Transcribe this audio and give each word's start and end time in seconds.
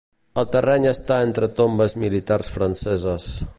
El 0.41 0.45
terreny 0.55 0.87
està 0.91 1.17
entre 1.27 1.51
tombes 1.61 1.97
militars 2.05 2.53
franceses. 2.57 3.29